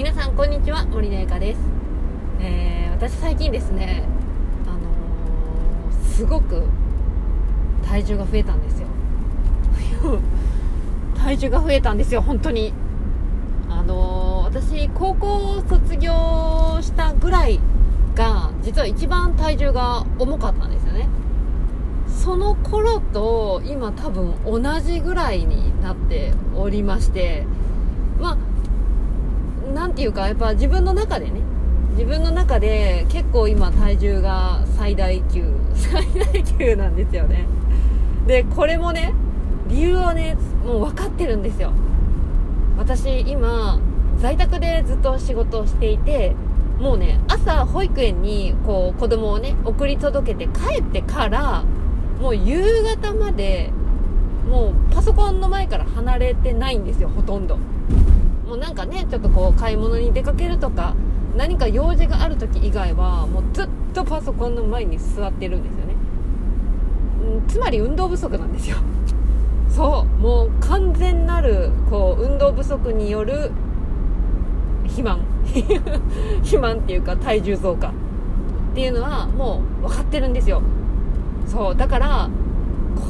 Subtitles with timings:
[0.00, 1.60] 皆さんこんにちは森のゆかです、
[2.40, 4.02] えー私最近ですね
[4.66, 6.62] あのーすごく
[7.86, 8.88] 体重が増えたんですよ。
[11.22, 12.72] 体重が増えたんですよ本当に。
[13.68, 15.26] あのー私高校
[15.58, 17.60] を卒業したぐらい
[18.14, 21.08] が実は一番体重が重かったんですよね。
[22.06, 27.44] その頃と今多分同じぐらいになっておりまして
[28.18, 28.36] まあ
[29.74, 31.40] なんていうかやっぱ自分の中でね。
[32.00, 36.02] 自分の中で結構今体重が最大級 最
[36.32, 37.46] 大級なんですよね。
[38.26, 39.12] でこれもね
[39.68, 41.72] 理由はねもう分かってるんですよ。
[42.78, 43.78] 私今
[44.18, 46.34] 在宅でずっと仕事をしていて
[46.80, 51.64] もうね朝保育園にこう子供をね送り届けて帰ってから
[52.20, 53.70] もう夕方まで
[54.50, 57.58] もうパソコンの前から離れてないんですよほとんど。
[58.50, 60.96] もうなんかねちょっとこう買い物に出かけるとか
[61.36, 65.94] 何か用事がある時以外はもうずっとパソコンの前に座ってるんですよね。
[67.32, 68.78] うんつまり運動不足なんですよ。
[69.70, 70.20] そう。
[70.20, 73.52] もう完全なるこう運動不足による
[74.82, 75.20] 肥満。
[76.42, 77.90] 肥満っていうか体重増加。
[77.90, 77.92] っ
[78.74, 80.60] ていうのはもう分かってるんですよ。
[81.46, 81.76] そう。
[81.76, 82.28] だから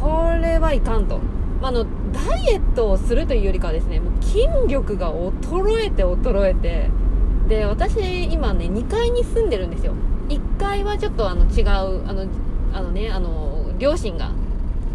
[0.00, 1.20] これはいかんと、
[1.60, 6.90] まあ、のダイエットをするというよりかはですねもう筋力が衰えて衰えて
[7.48, 9.94] で私今ね2階に住んでるんですよ。
[10.28, 12.26] 1階はちょっとあの違うあの
[12.72, 14.32] あのねあの両親が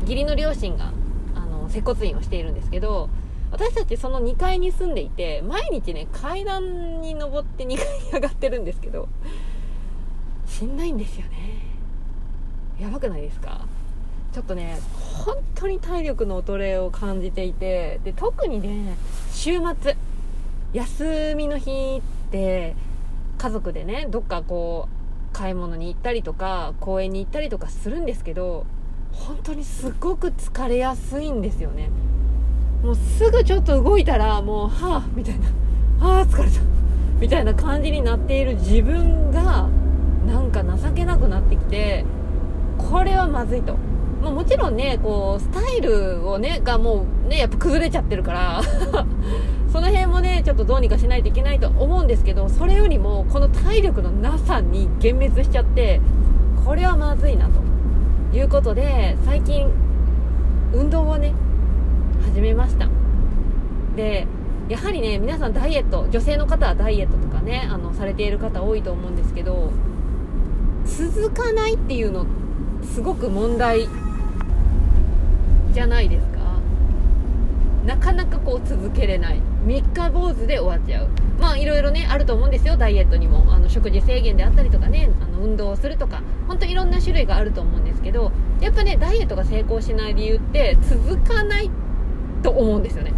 [0.02, 0.92] 義理の両親が
[1.36, 3.09] あの接骨院をしているんですけど
[3.52, 9.08] 私たちその2階に住んでいて毎日ね階段に登って2階に上がってるんですけど
[10.45, 11.62] しんどいんですよね。
[12.80, 13.66] やばくないですか？
[14.33, 14.79] ちょっとね
[15.25, 18.95] 本当に体力の衰えを感じていてで特にね
[19.31, 19.97] 週末
[20.73, 22.75] 休みの日って
[23.37, 28.65] 家族でねどっかこう買い物に行ったりとか公園に行ったりとかするんですけど
[29.11, 31.89] 本当にすごく疲れやすいんですよね。
[32.81, 35.47] もうすぐちょっと動いたらもうはあみたいな
[35.99, 36.61] ああ疲れた
[37.20, 39.70] みたいな感じになっている自分が
[40.25, 42.05] なんか情けなくなってきて
[42.77, 43.77] これはまずいと、
[44.21, 48.61] まあ、もちろんねこうスタイルをねがもうねやっぱ崩れちゃってるから
[49.71, 56.02] その辺もねちょっとどうにかしないといけないと思うんですけどそれよりもこの体力のなさに幻滅しちゃって
[56.65, 59.67] これはまずいなということで最近
[60.73, 61.33] 運動をね
[62.23, 62.88] 始めました。
[63.95, 64.27] で
[64.70, 69.71] やはりね皆さんダイエット女性の方はダイエットとかねあのされている方多いと思うんですけど
[70.86, 72.26] 続かないっていうの
[72.83, 73.89] すごく問題
[75.71, 76.39] じゃないですか。
[77.86, 79.42] なかなかこう続けれない。
[79.65, 81.09] 三日坊主で終わっちゃう。
[81.39, 82.77] まあいろいろねあると思うんですよ。
[82.77, 83.43] ダイエットにも。
[83.54, 86.21] あの食事制限であったりとかねあの運動をするとか。
[86.48, 91.71] 本当いろんな種類があると思うんですけどやっぱねダイエットが成功しない理由って続かない
[92.43, 93.14] と思うんですよね。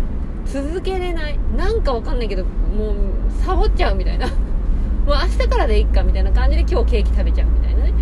[0.46, 1.40] 続けれない。
[1.58, 2.96] なんかわかんないけどもう
[3.44, 4.28] サボっちゃうみたいな。
[5.06, 7.94] もう明日からでいいかみたいな感じで今日ケーキ食べちゃうみたいなね。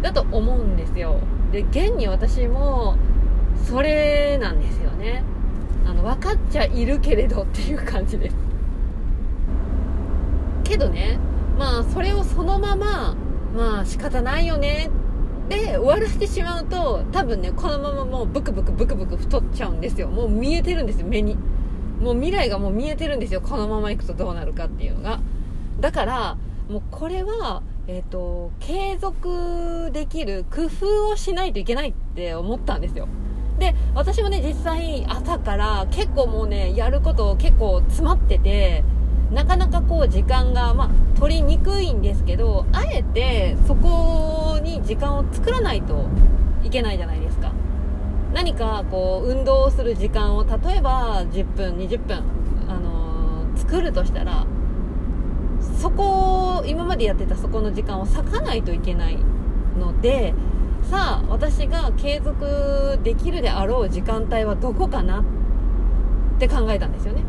[0.00, 1.16] だと思うんですよ。
[1.52, 2.96] で現に私も
[3.64, 5.22] それなんですよね。
[5.86, 8.36] あの分かっちゃいるけれどっていう感じです。
[10.64, 11.18] けどね
[11.58, 13.16] まあそれをそのまま
[13.56, 14.90] まあ仕方ないよね。
[15.48, 20.08] で終わらせてしまうと多分ねこのままもうブクブクブクブク太っちゃうんですよ。
[20.08, 21.36] もう見えてるんです目に。
[22.00, 25.20] もう未来がもう見えてるんですよこのままいくとどうなるかっていうのが。
[25.80, 26.36] だから
[26.68, 33.08] もうこれはえーと、継続できる工夫をしないといけないって思ったんですよ。
[33.58, 38.84] で私もね実際朝から結構もうねやること結構詰まってて
[39.32, 46.06] なかなかこう時間が、まあ、取りにくいんですけどあえてそこに時間を作らないと
[46.62, 47.52] いけないじゃないですか。
[48.32, 52.22] 何かこう運動をする時間を例えば10分20分、
[52.68, 54.46] あのー、作るとしたら
[55.78, 59.18] そこを今までやってたそこの時間を割かないといけない
[59.78, 60.34] ので
[60.90, 65.24] さあ私が継続できるであろう時間帯はどこかなっ
[66.38, 67.22] て考えたんですよね、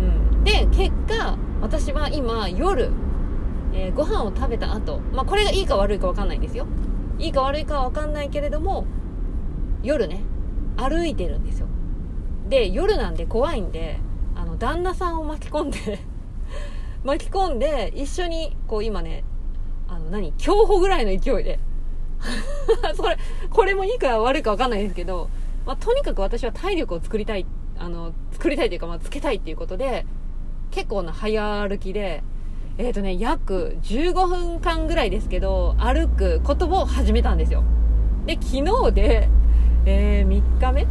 [0.00, 2.92] うん、で結果私は今夜、
[3.72, 6.66] えー、ご飯を食べた後、まあこれがいいか悪いか分かんないんですよ。
[7.18, 8.84] いいか悪いかは分かんないけれども
[9.82, 10.20] 夜ね
[10.76, 11.68] 歩いてるんですよ。
[12.50, 13.98] で夜なんで怖いんで
[14.34, 15.78] あの旦那さんを巻き込んで
[17.02, 19.24] 巻き込んで一緒にこう今ね
[19.88, 21.58] あの何競歩ぐらいの勢いで
[22.94, 23.18] それ
[23.50, 25.28] これもいいか悪いか分かんないですけど、
[25.66, 27.46] まあ、とにかく私は体力を作りたい
[27.78, 30.06] あの作りたいというか、まあ、つけたいっていうことで
[30.70, 32.22] 結構な早歩きで
[32.78, 37.62] えっ、ー、とね約15分間ぐらいですけど歩くことを始めたんですよ。
[38.26, 39.28] で昨日で、
[39.84, 40.86] えー、3日目？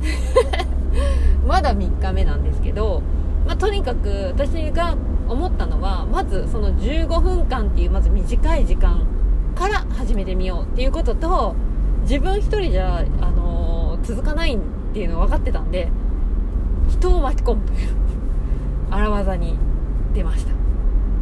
[1.47, 3.01] まだ3日目なんですけど、
[3.45, 4.95] まあ、とにかく私が
[5.27, 9.05] 思ったのはまずその15分間っていうまず短い時間
[9.53, 11.55] から始めてみようっていうことと
[12.03, 14.59] 自分一人じゃ、あのー、続かないっ
[14.94, 15.89] ていうの分かってたんで
[16.89, 17.95] 人を巻き込むという
[18.91, 19.57] 荒技に
[20.13, 20.53] 出ました、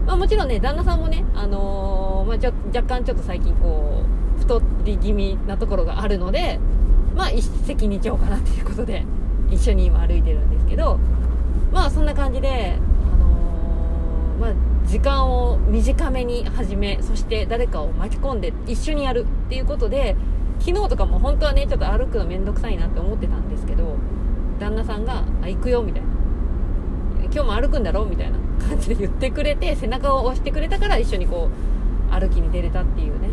[0.05, 4.03] まあ、もちろんね旦那さんもね、あのー、まあ、ちょ若干ちょっと最近こ
[4.37, 6.59] う太り気味なところがあるので
[7.15, 9.05] まあ一石二鳥かなっていうことで
[9.49, 10.99] 一緒に今歩いてるんですけど
[11.71, 12.77] まあそんな感じで、
[13.13, 20.15] あのー、まあ、時間を短めに始めそして誰かを巻き込んで一緒にやるっていうことで
[20.59, 23.95] 昨日とかも本当はねちょっと歩くの面倒くさいなって思ってたんですけど
[24.59, 26.07] 旦那さんが「あ行くよ」みたいな
[27.25, 28.37] 「今日も歩くんだろ?」みたいな
[28.67, 31.49] 感じで言ってくれて背中を押してくれたから一緒にこ
[32.11, 33.29] う歩きに出れたっていうね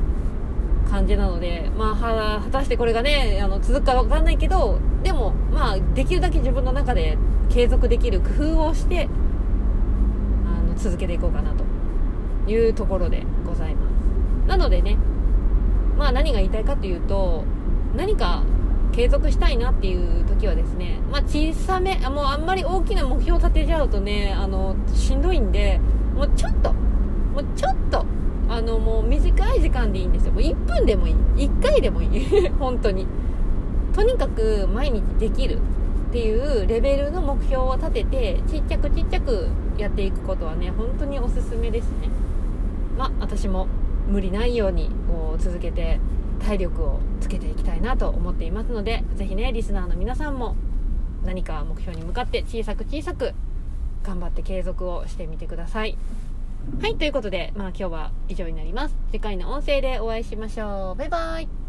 [0.90, 7.18] 感じなので、まあ、果たしてこれがねあの続くか分かんないけどでも、まあ、できるだけ自分の中で
[7.50, 9.08] 継続できる工夫をして
[10.78, 11.64] 続けていこうかなと
[12.50, 14.48] いうところでございます。
[14.48, 14.96] なのでね
[15.96, 17.44] まあ何が言いたいかというと
[17.96, 18.42] 何か
[18.92, 25.78] 継続したいなっていう時はですね、まあ、小さめもうあんまり大きな目標を立てちゃうとねあのしんどいんで
[26.14, 28.04] もうちょっともうちょっと
[28.48, 30.32] あのもう短い時間でいいんですよ。
[30.32, 31.14] もう1分でもいい。
[31.36, 32.48] 1回でもいい。
[32.58, 33.06] 本当に。
[33.92, 35.58] とにかく毎日できる。
[36.08, 42.08] っていうレベルの目標を立ててちっちゃくちっちゃくやっていくことはね本当におすすめですね
[42.96, 43.66] まあ私も
[44.08, 46.00] 無理ないようにこう続けて
[46.40, 50.56] 体力をつけていきたいなと思っていますので是非ねリスナーの皆さんも
[51.24, 53.34] 何か目標に向かって小さく小さく
[54.02, 55.98] 頑張って継続をしてみてください
[56.82, 58.94] はい、ということで、まあ今日は以上になります。
[59.10, 60.98] 次回の音声でお会いしましょう。
[60.98, 61.67] バイバイ。